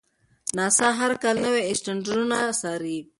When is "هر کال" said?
0.99-1.35